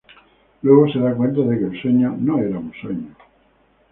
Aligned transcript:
Luego, 0.63 0.91
se 0.91 0.97
da 0.97 1.13
cuenta 1.13 1.41
de 1.41 1.59
que 1.59 1.65
el 1.65 1.79
sueño 1.79 2.15
no 2.19 2.39
era 2.39 2.57
un 2.57 2.73
sueño. 2.81 3.15